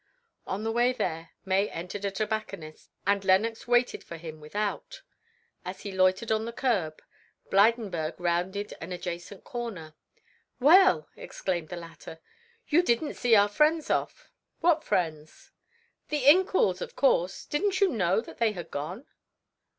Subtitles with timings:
[0.47, 5.03] On the way there May entered a tobacconist's, and Lenox waited for him without.
[5.63, 7.03] As he loitered on the curb,
[7.51, 9.93] Blydenburg rounded an adjacent corner.
[10.59, 12.19] "Well," exclaimed the latter,
[12.67, 15.51] "you didn't see our friends off." "What friends?"
[16.09, 19.05] "The Incouls of course; didn't you know that they had gone?"